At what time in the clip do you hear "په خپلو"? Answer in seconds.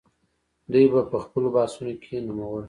1.11-1.47